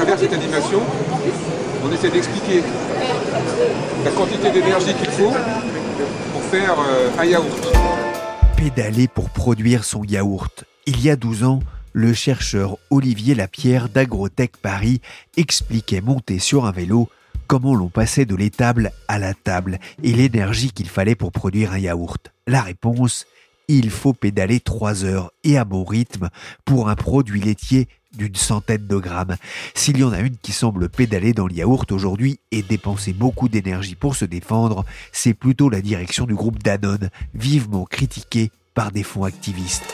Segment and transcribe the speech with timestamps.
[0.00, 0.80] Travers cette animation,
[1.84, 2.62] on essaie d'expliquer
[4.02, 5.32] la quantité d'énergie qu'il faut
[6.32, 7.76] pour faire euh, un yaourt.
[8.56, 10.64] Pédaler pour produire son yaourt.
[10.86, 11.60] Il y a 12 ans,
[11.92, 15.02] le chercheur Olivier Lapierre d'Agrotech Paris
[15.36, 17.10] expliquait monter sur un vélo
[17.46, 21.78] comment l'on passait de l'étable à la table et l'énergie qu'il fallait pour produire un
[21.78, 22.32] yaourt.
[22.46, 23.26] La réponse,
[23.68, 26.30] il faut pédaler 3 heures et à bon rythme
[26.64, 27.86] pour un produit laitier
[28.16, 29.36] d'une centaine de grammes.
[29.74, 33.48] S'il y en a une qui semble pédaler dans le yaourt aujourd'hui et dépenser beaucoup
[33.48, 39.02] d'énergie pour se défendre, c'est plutôt la direction du groupe Danone, vivement critiqué par des
[39.02, 39.84] fonds activistes.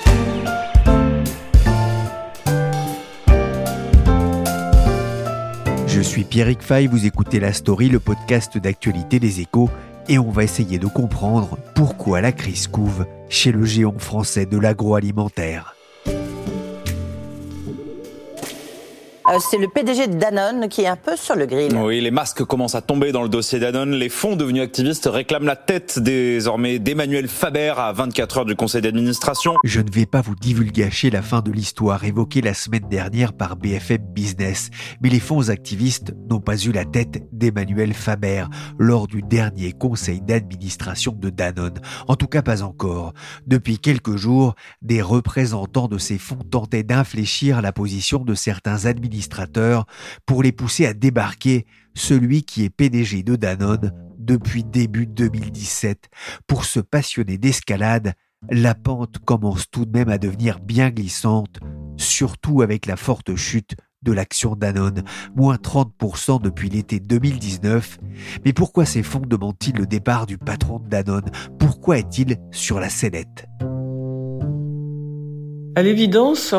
[5.87, 9.71] Je suis Pierrick Fay, vous écoutez La Story, le podcast d'actualité des échos,
[10.09, 14.59] et on va essayer de comprendre pourquoi la crise couve chez le géant français de
[14.59, 15.76] l'agroalimentaire.
[19.41, 21.77] C'est le PDG de Danone qui est un peu sur le grill.
[21.77, 23.93] Oui, les masques commencent à tomber dans le dossier Danone.
[23.93, 28.83] Les fonds devenus activistes réclament la tête désormais d'Emmanuel Faber à 24 heures du conseil
[28.83, 29.55] d'administration.
[29.65, 33.57] Je ne vais pas vous divulgacher la fin de l'histoire évoquée la semaine dernière par
[33.57, 34.71] BFM Business,
[35.03, 38.45] mais les fonds activistes n'ont pas eu la tête d'Emmanuel Faber
[38.79, 41.81] lors du dernier conseil d'administration de Danone.
[42.07, 43.13] En tout cas, pas encore.
[43.47, 49.16] Depuis quelques jours, des représentants de ces fonds tentaient d'infléchir la position de certains administrateurs
[50.27, 56.09] pour les pousser à débarquer celui qui est PDG de Danone depuis début 2017.
[56.47, 58.15] Pour se passionner d'escalade,
[58.51, 61.59] la pente commence tout de même à devenir bien glissante,
[61.97, 65.03] surtout avec la forte chute de l'action Danone,
[65.35, 67.99] moins 30% depuis l'été 2019.
[68.45, 71.31] Mais pourquoi ces fonds demandent-ils le départ du patron de Danone?
[71.59, 73.47] Pourquoi est-il sur la sellette?
[75.77, 76.55] À l'évidence,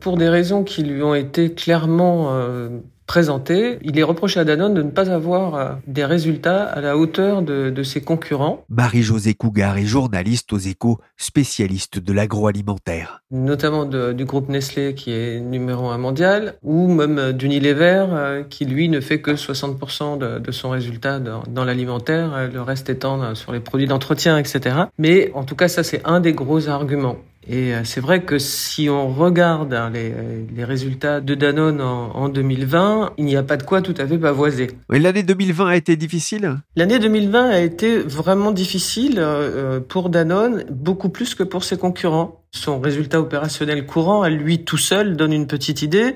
[0.00, 2.68] pour des raisons qui lui ont été clairement euh,
[3.06, 6.96] présentées, il est reproché à Danone de ne pas avoir euh, des résultats à la
[6.96, 8.64] hauteur de, ses concurrents.
[8.68, 13.22] Marie-Josée Cougar est journaliste aux échos, spécialiste de l'agroalimentaire.
[13.30, 18.88] Notamment du groupe Nestlé qui est numéro un mondial, ou même d'Unilever euh, qui lui
[18.88, 23.60] ne fait que 60% de, son résultat dans, dans l'alimentaire, le reste étant sur les
[23.60, 24.74] produits d'entretien, etc.
[24.98, 27.18] Mais en tout cas, ça c'est un des gros arguments.
[27.48, 30.12] Et euh, c'est vrai que si on regarde hein, les,
[30.54, 34.06] les, résultats de Danone en, en 2020, il n'y a pas de quoi tout à
[34.06, 34.70] fait pavoiser.
[34.90, 36.58] Oui, l'année 2020 a été difficile?
[36.76, 42.44] L'année 2020 a été vraiment difficile euh, pour Danone, beaucoup plus que pour ses concurrents.
[42.50, 46.14] Son résultat opérationnel courant, à lui tout seul, donne une petite idée.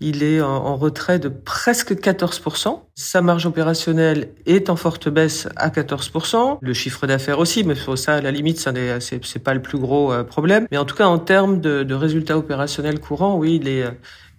[0.00, 2.80] Il est en, retrait de presque 14%.
[2.94, 6.58] Sa marge opérationnelle est en forte baisse à 14%.
[6.60, 9.78] Le chiffre d'affaires aussi, mais ça, à la limite, ça n'est, c'est, pas le plus
[9.78, 10.66] gros euh, problème.
[10.70, 13.60] Mais en tout cas, en termes de, de résultats opérationnels courants, oui,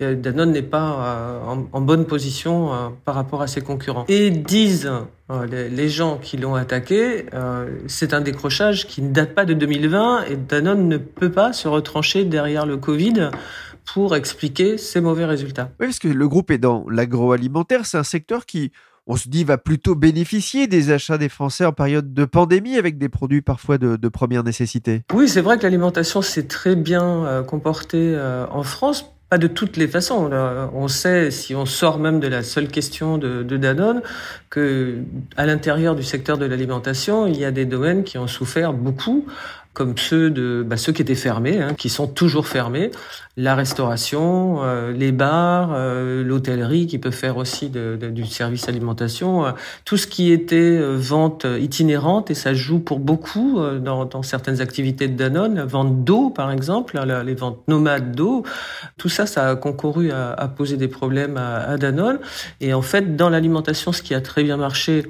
[0.02, 2.72] euh, Danone n'est pas euh, en, bonne position
[3.06, 4.06] par rapport à ses concurrents.
[4.08, 4.92] Et disent
[5.30, 7.26] les, gens qui l'ont attaqué,
[7.88, 11.68] c'est un décrochage qui ne date pas de 2020 et Danone ne peut pas se
[11.68, 13.32] retrancher derrière le Covid
[13.86, 15.72] pour expliquer ses mauvais résultats.
[15.80, 18.72] Oui, parce que le groupe est dans l'agroalimentaire, c'est un secteur qui,
[19.08, 22.98] on se dit, va plutôt bénéficier des achats des Français en période de pandémie avec
[22.98, 25.04] des produits parfois de, de première nécessité.
[25.14, 28.18] Oui, c'est vrai que l'alimentation s'est très bien comportée
[28.52, 30.30] en France pas de toutes les façons.
[30.74, 34.02] On sait, si on sort même de la seule question de, de Danone,
[34.50, 35.00] que
[35.36, 39.26] à l'intérieur du secteur de l'alimentation, il y a des domaines qui ont souffert beaucoup
[39.76, 42.92] comme ceux de bah, ceux qui étaient fermés, hein, qui sont toujours fermés,
[43.38, 48.70] la restauration, euh, les bars, euh, l'hôtellerie qui peut faire aussi de, de, du service
[48.70, 49.52] alimentation, euh,
[49.84, 55.10] tout ce qui était vente itinérante et ça joue pour beaucoup dans, dans, certaines activités
[55.10, 58.44] de Danone, vente d'eau par exemple, les ventes nomades d'eau,
[58.98, 62.20] tout ça, ça a concouru à, à poser des problèmes à, à Danone.
[62.62, 65.04] Et en fait dans l'alimentation, ce qui a très bien marché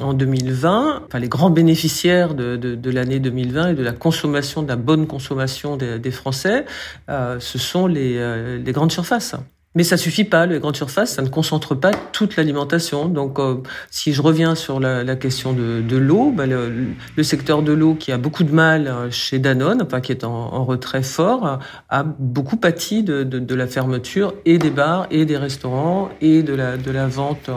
[0.00, 4.62] en 2020, enfin, les grands bénéficiaires de, de, de l'année 2020 et de la consommation,
[4.62, 6.64] de la bonne consommation des, des Français,
[7.08, 9.34] euh, ce sont les, euh, les, grandes surfaces.
[9.74, 13.08] Mais ça suffit pas, les grandes surfaces, ça ne concentre pas toute l'alimentation.
[13.08, 13.56] Donc, euh,
[13.90, 16.72] si je reviens sur la, la question de, de l'eau, bah, le,
[17.16, 20.24] le, secteur de l'eau qui a beaucoup de mal euh, chez Danone, enfin qui est
[20.24, 21.58] en, en retrait fort,
[21.90, 26.76] a beaucoup pâti de, la fermeture et des bars et des restaurants et de la,
[26.76, 27.50] de la vente.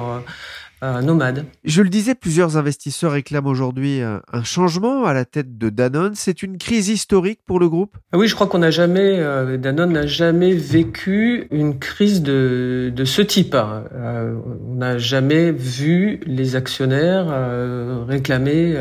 [0.84, 1.46] Euh, nomade.
[1.64, 6.14] Je le disais, plusieurs investisseurs réclament aujourd'hui un changement à la tête de Danone.
[6.16, 7.98] C'est une crise historique pour le groupe?
[8.12, 12.92] Ah Oui, je crois qu'on n'a jamais, euh, Danone n'a jamais vécu une crise de,
[12.96, 13.56] de ce type.
[13.56, 13.86] Hein.
[13.94, 14.36] Euh,
[14.68, 18.76] on n'a jamais vu les actionnaires euh, réclamer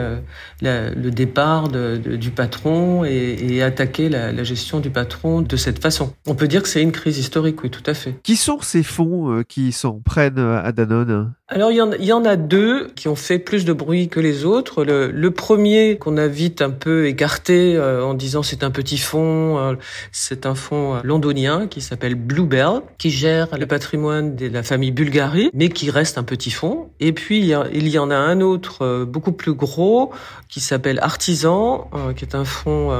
[0.60, 5.42] la, le départ de, de, du patron et, et attaquer la, la, gestion du patron
[5.42, 6.12] de cette façon.
[6.26, 8.14] On peut dire que c'est une crise historique, oui, tout à fait.
[8.22, 11.32] Qui sont ces fonds qui s'en prennent à Danone?
[11.52, 14.84] Alors il y, en, a deux qui ont fait plus de bruit que les autres.
[14.84, 19.58] Le, premier qu'on a vite un peu écarté euh, en disant c'est un petit fonds,
[19.58, 19.74] euh,
[20.12, 24.92] c'est un fonds euh, londonien qui s'appelle Bluebell, qui gère le patrimoine de la famille
[24.92, 26.90] Bulgarie, mais qui reste un petit fonds.
[27.00, 30.12] Et puis il y, il y en a un autre beaucoup plus gros
[30.48, 32.92] qui s'appelle Artisan, qui est un fonds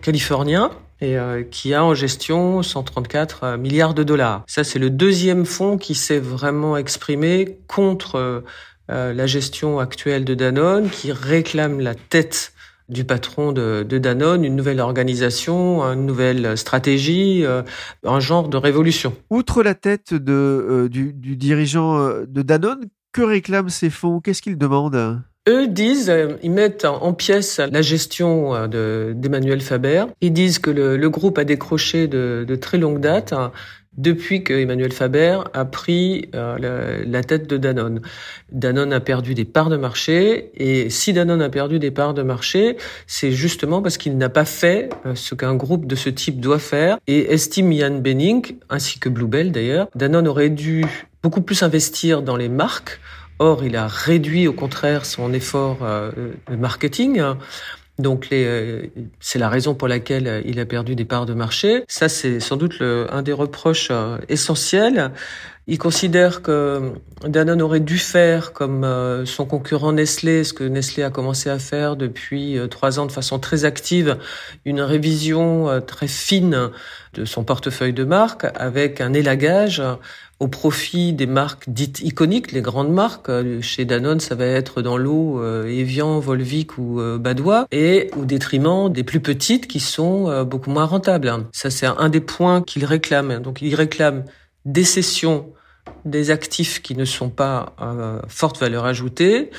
[0.00, 0.70] californien
[1.00, 4.44] et euh, qui a en gestion 134 euh, milliards de dollars.
[4.46, 8.44] Ça, c'est le deuxième fonds qui s'est vraiment exprimé contre
[8.90, 12.52] euh, la gestion actuelle de Danone, qui réclame la tête
[12.88, 17.44] du patron de, de, Danone, une nouvelle organisation, une nouvelle stratégie,
[18.04, 19.14] un genre de révolution.
[19.30, 24.18] Outre la tête de, du, du dirigeant de Danone, que réclament ces fonds?
[24.18, 25.22] Qu'est-ce qu'ils demandent?
[25.48, 30.04] Eux disent, euh, ils mettent en pièces la gestion euh, d'Emmanuel Faber.
[30.20, 33.52] Ils disent que le, groupe a décroché de, très longue date hein,
[33.96, 38.00] depuis que Emmanuel Faber a pris euh, la, tête de Danone.
[38.52, 42.22] Danone a perdu des parts de marché et si Danone a perdu des parts de
[42.22, 42.76] marché,
[43.06, 46.98] c'est justement parce qu'il n'a pas fait ce qu'un groupe de ce type doit faire
[47.06, 50.84] et estime Ian Benning, ainsi que Bluebell d'ailleurs, Danone aurait dû
[51.22, 53.00] beaucoup plus investir dans les marques
[53.42, 56.12] Or, il a réduit au contraire son effort euh,
[56.50, 57.22] de marketing.
[57.98, 58.82] Donc, euh,
[59.18, 61.82] c'est la raison pour laquelle il a perdu des parts de marché.
[61.88, 65.12] Ça, c'est sans doute le, un des reproches euh, essentiels.
[65.66, 66.92] Il considère que
[67.24, 68.84] Danone aurait dû faire comme
[69.24, 73.38] son concurrent Nestlé, ce que Nestlé a commencé à faire depuis trois ans de façon
[73.38, 74.18] très active,
[74.64, 76.70] une révision très fine
[77.14, 79.80] de son portefeuille de marque avec un élagage
[80.40, 83.28] au profit des marques dites iconiques, les grandes marques.
[83.28, 88.10] Euh, chez Danone, ça va être dans l'eau euh, Evian, Volvic ou euh, Badois, et
[88.16, 91.30] au détriment des plus petites qui sont beaucoup moins rentables.
[91.52, 93.40] Ça, c'est un des points qu'il réclame.
[93.40, 94.24] Donc, il réclame
[94.64, 95.52] des cessions
[96.06, 99.50] des actifs qui ne sont pas à forte valeur ajoutée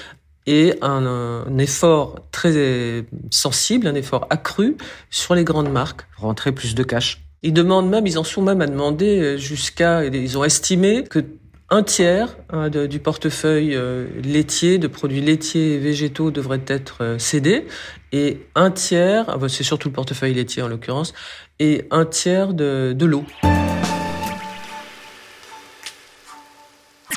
[0.48, 4.78] et un, un, effort très sensible, un effort accru
[5.12, 7.22] sur les grandes marques, rentrer plus de cash.
[7.44, 11.26] Ils demandent même, ils en sont même à demander euh, jusqu'à, ils ont estimé que
[11.72, 17.18] un tiers hein, du portefeuille euh, laitier, de produits laitiers et végétaux devrait être euh,
[17.18, 17.66] cédé,
[18.12, 21.14] et un tiers, ah bah, c'est surtout le portefeuille laitier en l'occurrence,
[21.58, 23.24] et un tiers de, de l'eau.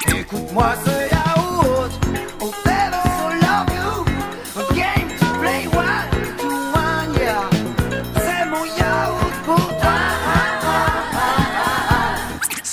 [0.09, 0.75] Écoute-moi,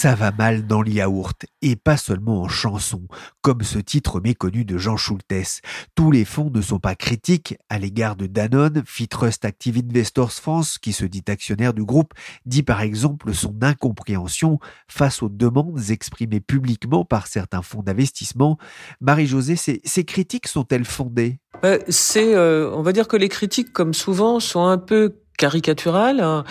[0.02, 3.04] Ça va mal dans le yaourt, et pas seulement en chanson,
[3.44, 5.62] comme ce titre méconnu de Jean Schultes.
[5.94, 8.82] Tous les fonds ne sont pas critiques à l'égard de Danone.
[8.88, 12.16] Fitrust Active Investors France, qui se dit actionnaire du groupe,
[12.48, 18.58] dit par exemple son incompréhension face aux demandes exprimées publiquement par certains fonds d'investissement.
[19.02, 21.38] Marie-Josée, ces, critiques sont-elles fondées?
[21.64, 26.20] Euh, C'est, euh, on va dire que les critiques, comme souvent, sont un peu caricaturale
[26.20, 26.44] hein,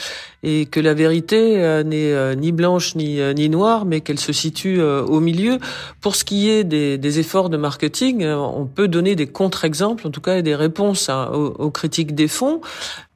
[0.42, 4.18] et que la vérité euh, n'est euh, ni blanche ni, euh, ni noire, mais qu'elle
[4.18, 5.58] se situe au milieu.
[6.00, 10.10] Pour ce qui est des, des efforts de marketing, on peut donner des contre-exemples, en
[10.10, 12.60] tout cas, et des réponses hein, aux, aux, critiques des fonds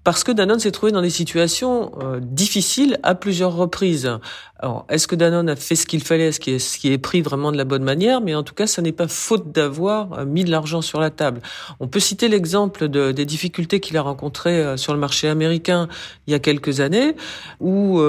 [0.04, 4.11] parce que Danone s'est trouvé dans des situations euh, difficiles à plusieurs reprises.
[4.58, 6.99] Alors, est-ce que Danone a fait ce qu'il fallait, est-ce qu'il est, ce qui est
[6.99, 8.20] pris vraiment de la bonne manière?
[8.20, 11.11] Mais en tout cas, ça n'est pas faute d'avoir euh, mis de l'argent sur la
[11.11, 11.40] table.
[11.80, 15.88] On peut citer l'exemple de, des difficultés qu'il a rencontrées euh, sur le marché américain
[16.26, 17.16] il y a quelques années,
[17.61, 18.00] où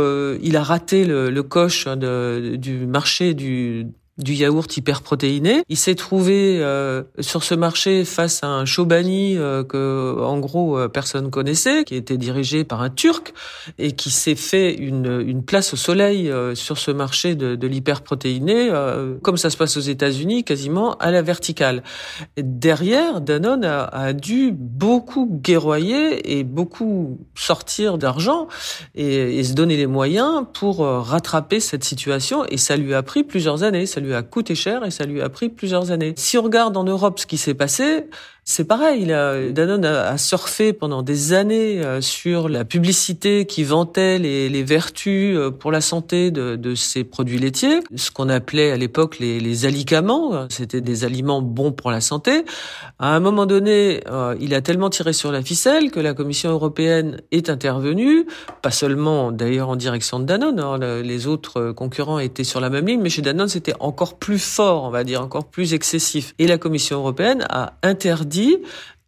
[0.42, 3.88] il a raté le, le coche de, du marché du
[4.18, 5.64] du yaourt hyperprotéiné.
[5.68, 10.78] Il s'est trouvé euh, sur ce marché face à un Chobani euh, que, en gros,
[10.78, 13.34] euh, personne connaissait, qui était dirigé par un Turc
[13.78, 18.70] et qui s'est fait une, une place au soleil sur ce marché de, de l'hyperprotéiné,
[19.22, 21.84] comme ça se passe aux États-Unis, quasiment à la verticale.
[22.38, 28.48] Derrière, Danone a, a, dû beaucoup guerroyer et beaucoup sortir d'argent
[28.94, 32.46] et, et, se donner les moyens pour rattraper cette situation.
[32.46, 33.86] Et ça lui a pris plusieurs années.
[34.14, 36.14] A coûté cher et ça lui a pris plusieurs années.
[36.18, 38.08] Si on regarde en Europe ce qui s'est passé,
[38.48, 43.64] c'est pareil, il a, Danone a, surfé pendant des années euh, sur la publicité qui
[43.64, 48.30] vantait les, les vertus euh, pour la santé de, de ces produits laitiers, ce qu'on
[48.30, 52.46] appelait à l'époque les, les alicaments, c'était des aliments bons pour la santé.
[53.00, 56.52] À un moment donné, euh, il a tellement tiré sur la ficelle que la Commission
[56.52, 58.28] européenne est intervenue,
[58.62, 62.86] pas seulement d'ailleurs en direction de Danone, hein, les autres concurrents étaient sur la même
[62.86, 66.36] ligne, mais chez Danone c'était encore plus fort, on va dire, encore plus excessif.
[66.38, 68.35] Et la Commission européenne a interdit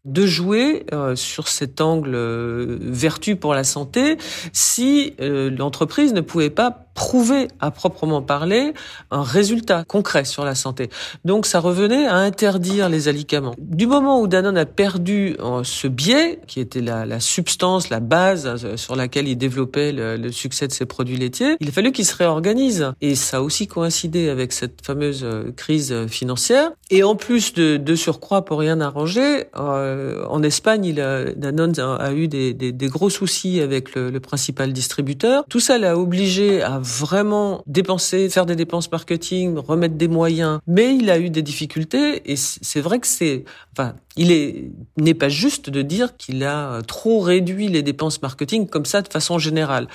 [0.07, 4.17] de jouer euh, sur cet angle euh, vertu pour la santé
[4.53, 8.73] si euh, l'entreprise ne pouvait pas prouver à proprement parler
[9.11, 10.89] un résultat concret sur la santé.
[11.25, 13.53] Donc ça revenait à interdire les alicaments.
[13.59, 18.47] Du moment où Danone a perdu euh, ce biais, qui était la, substance, la base
[18.47, 22.05] euh, sur laquelle il développait le, succès de ses produits laitiers, il a fallu qu'il
[22.05, 22.91] se réorganise.
[22.99, 26.71] Et ça a aussi coïncidé avec cette fameuse euh, crise financière.
[26.89, 33.09] Et en plus de, surcroît, pour rien arranger, en Espagne, Danone a, eu des, gros
[33.09, 35.43] soucis avec le principal distributeur.
[35.49, 40.59] Tout ça l'a obligé à vraiment dépenser, faire des dépenses marketing, remettre des moyens.
[40.67, 45.13] Mais il a eu des difficultés et c'est vrai que c'est, enfin, il est n'est
[45.13, 49.37] pas juste de dire qu'il a trop réduit les dépenses marketing comme ça de façon
[49.37, 49.87] générale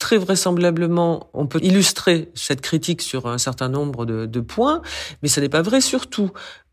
[0.00, 4.80] très vraisemblablement, on peut illustrer cette critique sur un certain nombre de, de points,
[5.22, 6.32] mais ce n'est pas vrai sur tout.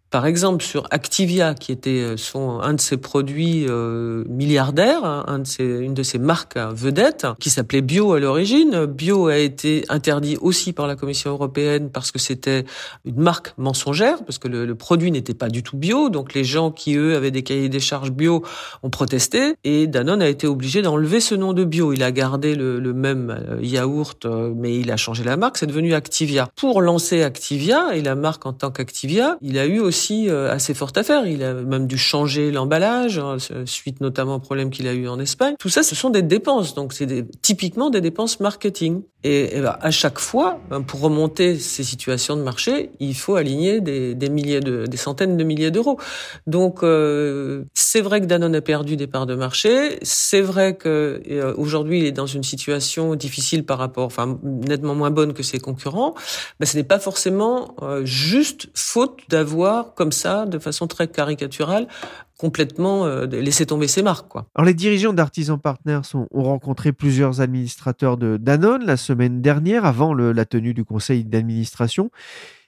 [0.09, 5.25] Par exemple, sur Activia, qui était euh, son, un de ses produits euh, milliardaires, hein,
[5.27, 8.85] un de ses, une de ses marques vedettes, qui s'appelait Bio à l'origine.
[8.85, 12.63] Bio a été interdit aussi par la Commission européenne parce que c'était
[13.03, 16.09] une marque mensongère, parce que le, le produit n'était pas du tout bio.
[16.09, 18.45] Donc les gens qui, eux, avaient des cahiers des charges bio
[18.83, 19.55] ont protesté.
[19.65, 21.91] Et Danone a été obligé d'enlever ce nom de bio.
[21.91, 25.57] Il a gardé le, le même euh, yaourt, mais il a changé la marque.
[25.57, 26.47] C'est devenu Activia.
[26.55, 30.51] Pour lancer Activia et la marque en tant qu'Activia, il a eu aussi aussi euh,
[30.51, 31.25] assez forte affaire.
[31.25, 35.19] Il a même dû changer l'emballage, hein, suite notamment au problème qu'il a eu en
[35.19, 35.55] Espagne.
[35.57, 36.75] Tout ça, ce sont des dépenses.
[36.75, 37.07] Donc, c'est
[37.41, 39.01] typiquement des dépenses marketing.
[39.23, 43.81] Et, ben, à chaque fois, ben, pour remonter ces situations de marché, il faut aligner
[43.81, 45.99] des, des milliers de, des centaines de milliers d'euros.
[46.45, 49.97] Donc, euh, c'est vrai que Danone a perdu des parts de marché.
[50.03, 54.93] C'est vrai que euh, aujourd'hui, il est dans une situation difficile par rapport, enfin, nettement
[54.93, 56.13] moins bonne que ses concurrents.
[56.59, 61.87] Mais ce n'est pas forcément juste faute d'avoir comme ça, de façon très caricaturale,
[62.37, 64.27] complètement euh, laisser tomber ses marques.
[64.27, 64.47] Quoi.
[64.55, 69.85] Alors les dirigeants d'Artisan Partners ont, ont, rencontré plusieurs administrateurs de Danone la semaine dernière,
[69.85, 72.11] avant le, la tenue du conseil d'administration.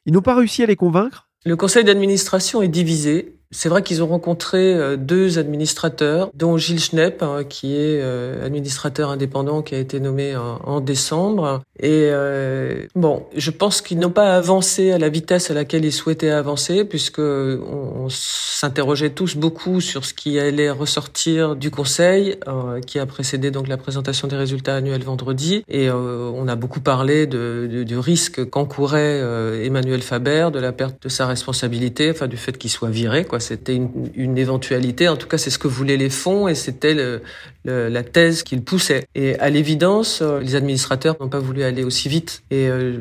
[0.06, 1.28] Ils n'ont pas réussi à les convaincre?
[1.46, 3.39] Le conseil d'administration est divisé.
[3.52, 8.46] C'est vrai qu'ils ont rencontré euh, deux administrateurs, dont Gilles Schnepp, hein, qui est euh,
[8.46, 11.64] administrateur indépendant, qui a été nommé en, décembre.
[11.80, 15.92] Et euh, bon, je pense qu'ils n'ont pas avancé à la vitesse à laquelle ils
[15.92, 22.38] souhaitaient avancer, puisque on, s'interrogeait tous beaucoup sur ce qui allait ressortir du Conseil,
[22.86, 25.64] qui a précédé donc la présentation des résultats annuels vendredi.
[25.70, 29.22] Et on a beaucoup parlé du risque qu'encourait
[29.64, 33.39] Emmanuel Faber, de la perte de sa responsabilité, enfin du fait qu'il soit viré, quoi
[33.40, 35.08] c'était une, une, éventualité.
[35.08, 37.22] En tout cas, c'est ce que voulaient les fonds et c'était le,
[37.66, 39.06] le, la thèse qu'ils poussaient.
[39.16, 42.44] Et à l'évidence, euh, les administrateurs n'ont pas voulu aller aussi vite.
[42.52, 43.00] Et euh,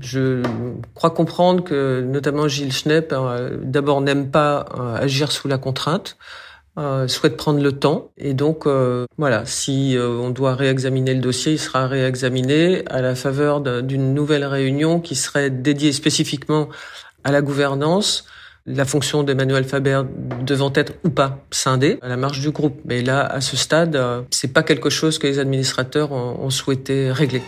[0.00, 0.42] je
[0.94, 4.66] crois comprendre que notamment Gilles Schnepp, euh, d'abord, n'aime pas
[5.00, 6.16] agir sous la contrainte.
[6.78, 8.10] Euh, souhaite prendre le temps.
[8.16, 13.02] Et donc, euh, voilà, si euh, on doit réexaminer le dossier, il sera réexaminé à
[13.02, 16.68] la faveur d'une nouvelle réunion qui serait dédiée spécifiquement
[17.24, 18.24] à la gouvernance,
[18.66, 20.02] la fonction d'Emmanuel Faber
[20.42, 22.80] devant être ou pas scindée à la marge du groupe.
[22.84, 26.50] Mais là, à ce stade, euh, c'est pas quelque chose que les administrateurs ont, ont
[26.50, 27.42] souhaité régler.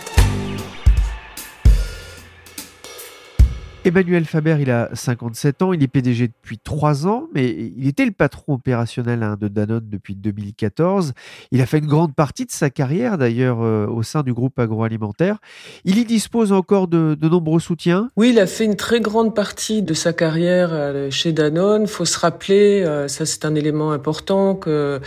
[3.84, 8.04] Emmanuel Faber, il a 57 ans, il est PDG depuis 3 ans, mais il était
[8.04, 11.14] le patron opérationnel hein, de Danone depuis 2014.
[11.50, 14.56] Il a fait une grande partie de sa carrière d'ailleurs euh, au sein du groupe
[14.60, 15.38] agroalimentaire.
[15.84, 19.82] Il y dispose encore de, nombreux soutiens Oui, il a fait une très grande partie
[19.82, 21.88] de sa carrière euh, chez Danone.
[21.88, 25.00] Faut se rappeler, euh, ça c'est un élément important, que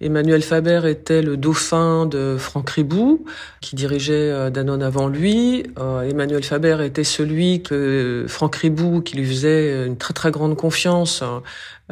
[0.00, 3.26] Emmanuel Faber était le dauphin de Franck Ribou,
[3.60, 5.64] qui dirigeait Danone avant lui.
[6.08, 11.22] Emmanuel Faber était celui que Franck Ribou, qui lui faisait une très très grande confiance,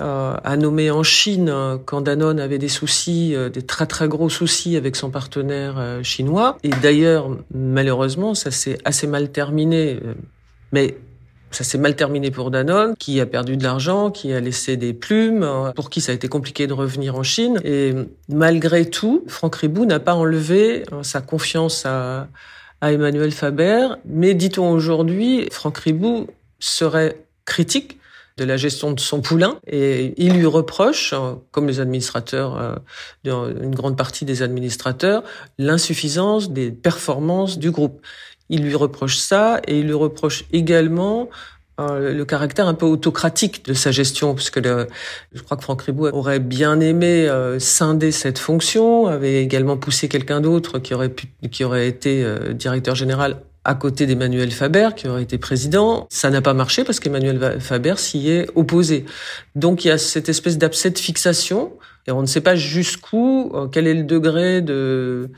[0.00, 1.52] euh, a nommé en Chine
[1.84, 6.58] quand Danone avait des soucis, des très très gros soucis avec son partenaire chinois.
[6.62, 10.00] Et d'ailleurs, malheureusement, ça s'est assez mal terminé.
[10.72, 10.96] Mais
[11.50, 14.92] ça s'est mal terminé pour Danone, qui a perdu de l'argent, qui a laissé des
[14.92, 17.60] plumes, pour qui ça a été compliqué de revenir en Chine.
[17.64, 17.92] Et
[18.28, 22.28] malgré tout, Franck Ribou n'a pas enlevé sa confiance à,
[22.80, 23.88] à Emmanuel Faber.
[24.04, 26.26] Mais dit-on aujourd'hui, Franck Ribou
[26.58, 27.98] serait critique
[28.36, 31.14] de la gestion de son poulain et il lui reproche,
[31.50, 35.22] comme les administrateurs, euh, une grande partie des administrateurs,
[35.58, 38.00] l'insuffisance des performances du groupe.
[38.48, 41.59] Il lui reproche ça et il lui reproche également euh,
[41.98, 44.86] le caractère un peu autocratique de sa gestion, puisque le,
[45.32, 50.08] je crois que Franck Ribou aurait bien aimé euh, scinder cette fonction, avait également poussé
[50.08, 54.90] quelqu'un d'autre qui aurait pu, qui aurait été euh, directeur général à côté d'Emmanuel Faber,
[54.96, 56.06] qui aurait été président.
[56.10, 59.04] Ça n'a pas marché parce qu'Emmanuel Faber s'y est opposé.
[59.54, 61.72] Donc il y a cette espèce d'abcès de fixation,
[62.06, 65.30] et on ne sait pas jusqu'où, quel est le degré de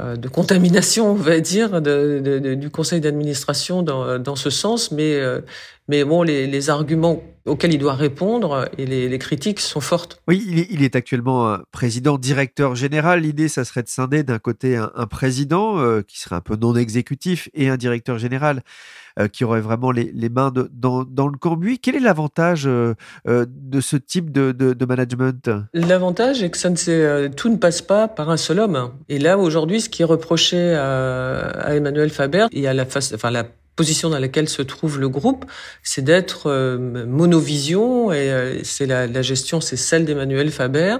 [0.00, 5.42] euh, de contamination, on va dire, du conseil d'administration dans, ce sens, mais, euh,
[5.88, 10.20] mais bon, les, les, arguments auxquels il doit répondre et les, les critiques sont fortes.
[10.28, 13.20] Oui, il est, il est actuellement président directeur général.
[13.20, 16.56] L'idée, ça serait de scinder d'un côté un, un président euh, qui serait un peu
[16.56, 18.62] non exécutif et un directeur général.
[19.18, 21.78] Euh, qui aurait vraiment les, les mains de, dans, dans, le cambouis.
[21.78, 22.94] Quel est l'avantage euh,
[23.28, 25.50] euh, de ce type de, de, de management?
[25.74, 28.92] L'avantage est que ça ne tout ne passe pas par un seul homme.
[29.10, 33.12] Et là, aujourd'hui, ce qui est reproché à, à Emmanuel Faber et à la face,
[33.12, 33.44] enfin la
[33.82, 35.44] position dans laquelle se trouve le groupe,
[35.82, 36.48] c'est d'être
[37.22, 40.98] monovision et c'est la, gestion, c'est celle d'Emmanuel Faber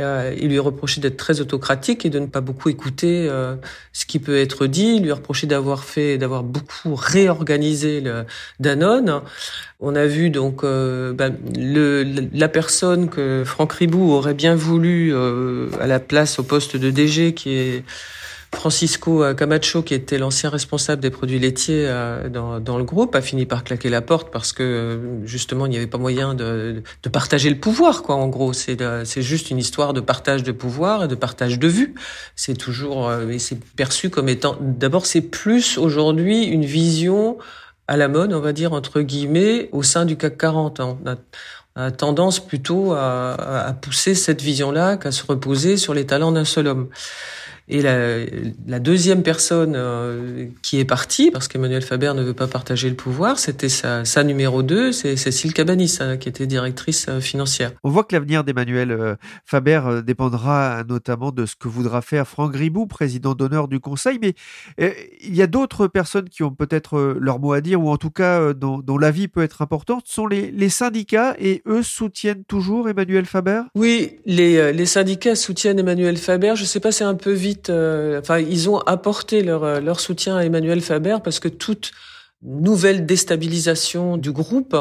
[0.00, 3.56] euh, il lui reproché d'être très autocratique et de ne pas beaucoup écouter euh,
[3.92, 4.94] ce qui peut être dit.
[4.96, 8.24] Il lui reproché d'avoir fait, d'avoir beaucoup réorganisé le
[8.60, 9.22] Danone.
[9.80, 15.12] On a vu donc euh, ben, le, la personne que Franck Ribou aurait bien voulu
[15.80, 17.84] à la place au poste de DG, qui est
[18.54, 23.44] Francisco Camacho, qui était l'ancien responsable des produits laitiers euh, dans, le groupe, a fini
[23.46, 27.50] par claquer la porte parce que justement il n'y avait pas moyen de, de, partager
[27.50, 28.02] le pouvoir.
[28.02, 31.68] Quoi, en gros, c'est juste une histoire de partage de pouvoir et de partage de
[31.68, 31.94] vues.
[32.36, 34.56] C'est toujours, euh, et c'est perçu comme étant.
[34.60, 37.36] D'abord, c'est plus aujourd'hui une vision
[37.86, 40.80] à la mode, on va dire entre guillemets, au sein du CAC 40.
[40.80, 41.16] On a,
[41.92, 43.34] tendance plutôt à,
[43.68, 46.88] à pousser cette vision-là qu'à se reposer sur les talents d'un seul homme.
[47.70, 48.24] Et la,
[48.66, 52.96] la deuxième personne euh, qui est partie, parce qu'Emmanuel Faber ne veut pas partager le
[52.96, 57.72] pouvoir, c'était sa, sa numéro 2, c'est Cécile Cabanis, hein, qui était directrice euh, financière.
[57.84, 62.52] On voit que l'avenir d'Emmanuel euh, Faber dépendra notamment de ce que voudra faire Franck
[62.52, 64.34] Gribou, président d'honneur du Conseil, mais
[64.78, 68.10] il y a d'autres personnes qui ont peut-être leur mot à dire, ou en tout
[68.10, 72.44] cas dont, dont l'avis peut être important, ce sont les, les, syndicats, et eux soutiennent
[72.44, 73.62] toujours Emmanuel Faber?
[73.74, 78.20] Oui, les, les syndicats soutiennent Emmanuel Faber, je sais pas, c'est un peu vite euh,
[78.20, 81.92] enfin, ils ont apporté leur, euh, leur soutien à Emmanuel Faber parce que toute
[82.42, 84.76] nouvelle déstabilisation du groupe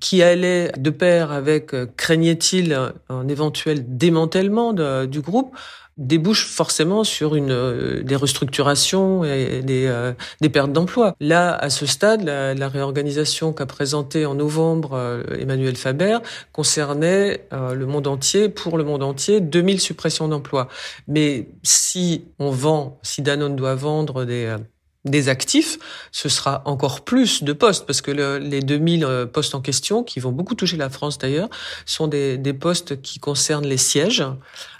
[0.00, 5.56] qui allait de pair avec, euh, craignait-il, un éventuel démantèlement du groupe,
[5.98, 11.14] débouche forcément sur une euh, des restructurations et des, euh, des pertes d'emplois.
[11.20, 16.18] Là, à ce stade, la, réorganisation qu'a présentée en novembre Emmanuel Faber
[16.52, 20.68] concernait le monde entier, pour le monde entier, 2000 suppressions d'emplois.
[21.06, 24.56] Mais si on vend, si Danone doit vendre des
[25.04, 25.78] des actifs,
[26.12, 30.20] ce sera encore plus de postes, parce que le, les 2000 postes en question, qui
[30.20, 31.48] vont beaucoup toucher la France d'ailleurs,
[31.86, 34.24] sont des, des postes qui concernent les sièges,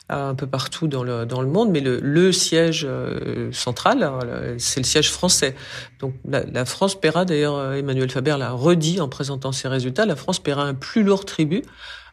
[0.09, 4.11] un peu partout dans le, dans le monde, mais le, le siège euh, central,
[4.59, 5.55] c'est le siège français.
[6.01, 10.07] Donc la, la France paiera, d'ailleurs euh, Emmanuel Faber l'a redit en présentant ses résultats,
[10.07, 11.63] la France paiera un plus lourd tribut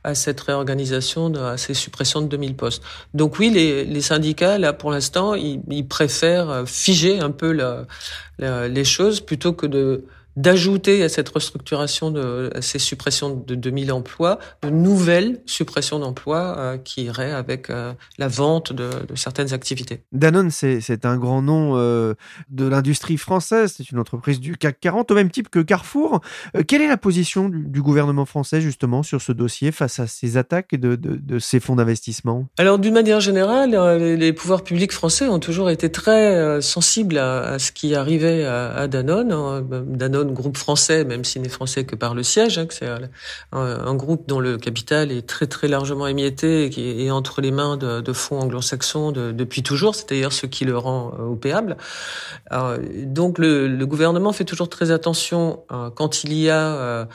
[0.04, 2.84] à cette réorganisation, à ces suppressions de 2000 postes.
[3.14, 7.58] Donc oui, les, syndicats, là, pour l'instant, ils, préfèrent euh, figer un peu
[8.40, 13.92] les choses plutôt que de d'ajouter à cette restructuration de à ces suppressions de 2000
[13.92, 19.54] emplois de nouvelles suppressions d'emplois euh, qui iraient avec euh, la vente de, de, certaines
[19.54, 20.04] activités.
[20.12, 22.13] Danone, c'est un grand nom euh,
[22.50, 26.22] de l'industrie française, c'est une entreprise du CAC 40 au même type que Carrefour.
[26.68, 30.38] Quelle est la position du, du, gouvernement français justement sur ce dossier face à ces
[30.38, 32.48] attaques de, de, de ces fonds d'investissement?
[32.58, 37.42] Alors d'une manière générale, les, les, pouvoirs publics français ont toujours été très sensibles à,
[37.42, 39.30] à ce qui arrivait à, à Danone.
[39.30, 42.88] Danone Danone, groupe français, même s'il n'est français que par le siège, hein, c'est
[43.52, 47.52] un, groupe dont le capital est très très largement émietté et qui est entre les
[47.52, 51.78] mains de, fonds anglo-saxons depuis toujours, c'est d'ailleurs ce qui le rend euh, opéable.
[53.04, 57.08] donc le, gouvernement fait toujours très attention euh, quand il y a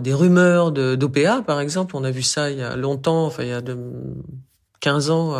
[0.00, 1.94] des rumeurs d'OPA, par exemple.
[1.94, 3.76] On a vu ça il y a longtemps, enfin il y a de,
[4.80, 5.34] 15 ans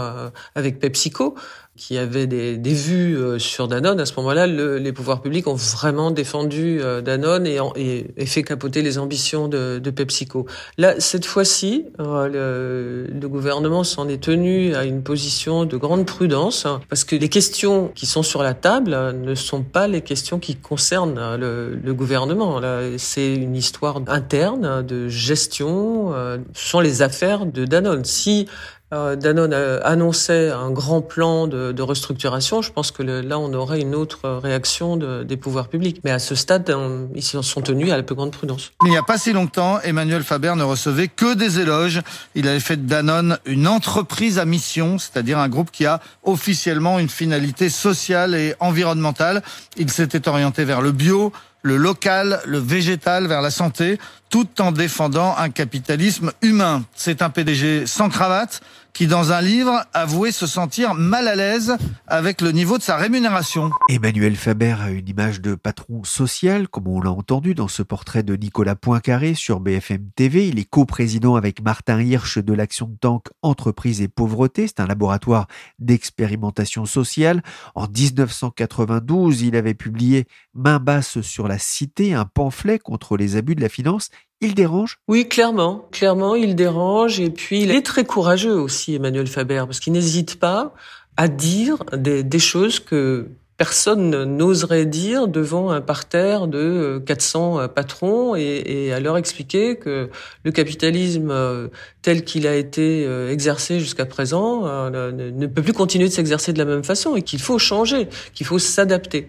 [0.54, 1.34] avec PepsiCo
[1.80, 5.54] qui avait des, des vues euh, sur Danone, à ce moment-là, les pouvoirs publics ont
[5.54, 10.44] vraiment défendu euh, Danone et, et, et, fait capoter les ambitions de, de PepsiCo.
[10.76, 16.04] Là, cette fois-ci, euh, le, le, gouvernement s'en est tenu à une position de grande
[16.04, 20.02] prudence, hein, parce que les questions qui sont sur la table ne sont pas les
[20.02, 22.60] questions qui concernent le, le gouvernement.
[22.98, 26.12] C'est une histoire interne de gestion.
[26.52, 28.04] ce sont les affaires de Danone.
[28.04, 28.46] Si
[28.92, 34.28] Danone annonçait un grand plan de, restructuration, je pense que là, on aurait une autre
[34.28, 36.00] réaction de, des pouvoirs publics.
[36.04, 36.74] Mais à ce stade,
[37.14, 38.72] ils se sont tenus à la plus grande prudence.
[38.84, 42.00] Il n'y a pas si longtemps, Emmanuel Faber ne recevait que des éloges.
[42.34, 46.98] Il avait fait de Danone une entreprise à mission, c'est-à-dire un groupe qui a officiellement
[46.98, 49.42] une finalité sociale et environnementale.
[49.76, 53.98] Il s'était orienté vers le bio, le local, le végétal vers la santé,
[54.30, 56.84] tout en défendant un capitalisme humain.
[56.94, 58.62] C'est un PDG sans cravate
[58.92, 62.96] qui, dans un livre, avouait se sentir mal à l'aise avec le niveau de sa
[62.96, 63.70] rémunération.
[63.88, 68.22] Emmanuel Faber a une image de patron social, comme on l'a entendu dans ce portrait
[68.22, 70.48] de Nicolas Poincaré sur BFM TV.
[70.48, 74.66] Il est coprésident avec Martin Hirsch de l'action de tank Entreprise et Pauvreté.
[74.66, 75.46] C'est un laboratoire
[75.78, 77.42] d'expérimentation sociale.
[77.74, 83.54] En 1992, il avait publié Main basse sur la cité, un pamphlet contre les abus
[83.54, 84.98] de la finance il dérange?
[85.08, 85.88] Oui, clairement.
[85.92, 87.20] Clairement, il dérange.
[87.20, 90.74] Et puis, il est très courageux aussi, Emmanuel Faber, parce qu'il n'hésite pas
[91.16, 98.34] à dire des, choses que personne n'oserait dire devant un parterre de 400 euh, patrons
[98.34, 100.08] et, à leur expliquer que
[100.44, 101.68] le capitalisme euh,
[102.00, 106.58] tel qu'il a été euh, exercé jusqu'à présent ne peut plus continuer de s'exercer de
[106.58, 109.28] la même façon et qu'il faut changer, qu'il faut s'adapter.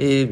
[0.00, 0.30] Et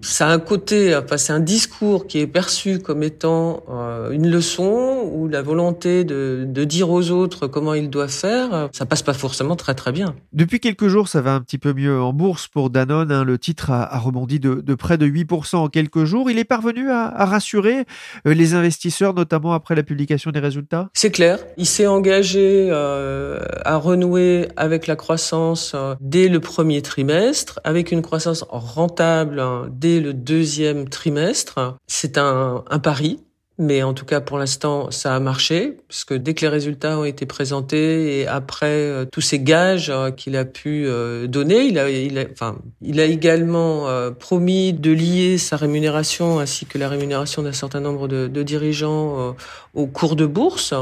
[0.00, 4.28] ça a un côté, enfin c'est un discours qui est perçu comme étant euh, une
[4.28, 8.68] leçon ou la volonté de, de, dire aux autres comment ils doivent faire.
[8.72, 10.14] Ça passe pas forcément très très bien.
[10.32, 13.10] Depuis quelques jours, ça va un petit peu mieux en bourse pour Danone.
[13.12, 13.24] Hein.
[13.24, 16.30] Le titre a, a rebondi de, de, près de 8% en quelques jours.
[16.30, 17.84] Il est parvenu à, à rassurer
[18.26, 20.88] euh, les investisseurs, notamment après la publication des résultats?
[20.94, 21.38] C'est clair.
[21.56, 27.92] Il s'est engagé euh, à renouer avec la croissance euh, dès le premier trimestre, avec
[27.92, 29.68] une croissance rentable hein,
[30.00, 31.76] le deuxième trimestre.
[31.86, 33.20] C'est un, un pari,
[33.58, 37.04] mais en tout cas, pour l'instant, ça a marché, puisque dès que les résultats ont
[37.04, 41.78] été présentés et après euh, tous ces gages euh, qu'il a pu euh, donner, il
[41.78, 43.86] a, il a, enfin, il a également
[44.18, 49.34] promis de lier sa rémunération ainsi que la rémunération d'un certain nombre de, de dirigeants
[49.74, 50.74] au cours de bourse.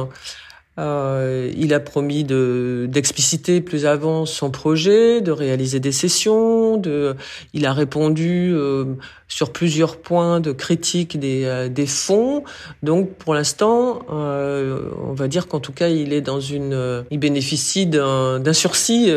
[0.76, 6.76] Euh, il a promis de d'expliciter plus avant son projet, de réaliser des sessions.
[6.76, 7.14] De,
[7.52, 8.84] il a répondu euh,
[9.28, 12.42] sur plusieurs points de critique des, euh, des fonds.
[12.82, 17.18] Donc pour l'instant, euh, on va dire qu'en tout cas, il est dans une, il
[17.18, 19.10] bénéficie d'un sursis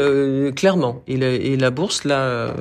[0.55, 1.01] clairement.
[1.07, 2.53] Et la, et la bourse l'a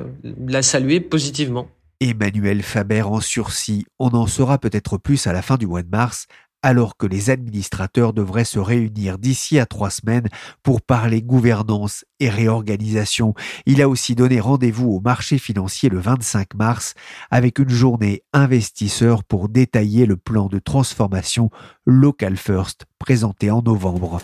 [0.46, 1.68] l'a salué positivement.
[2.00, 3.86] Emmanuel Faber en sursis.
[3.98, 6.26] On en saura peut-être plus à la fin du mois de mars
[6.66, 10.26] alors que les administrateurs devraient se réunir d'ici à trois semaines
[10.64, 13.34] pour parler gouvernance et réorganisation.
[13.66, 16.94] Il a aussi donné rendez-vous au marché financier le 25 mars
[17.30, 21.50] avec une journée investisseur pour détailler le plan de transformation
[21.86, 24.20] Local First présenté en novembre.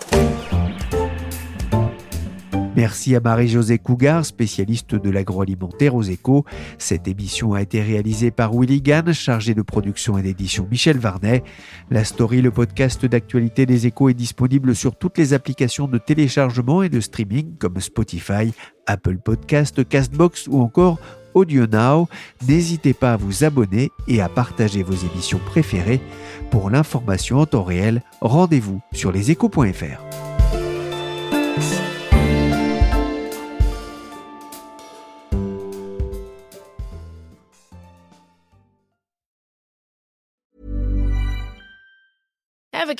[2.74, 6.46] Merci à Marie-Josée Cougar, spécialiste de l'agroalimentaire aux échos.
[6.78, 11.42] Cette émission a été réalisée par Willy Gann, chargé de production et d'édition Michel Varnet.
[11.90, 16.82] La story, le podcast d'actualité des échos, est disponible sur toutes les applications de téléchargement
[16.82, 18.54] et de streaming comme Spotify,
[18.87, 20.98] Apple Podcast, Castbox ou encore
[21.35, 22.08] Audio Now.
[22.48, 26.00] N'hésitez pas à vous abonner et à partager vos émissions préférées.
[26.50, 30.32] Pour l'information en temps réel, rendez-vous sur leséchos.fr.